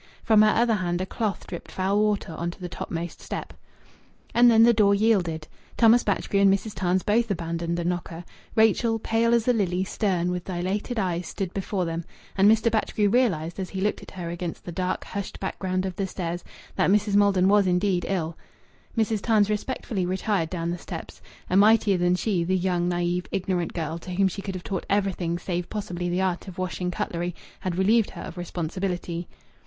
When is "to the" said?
2.49-2.67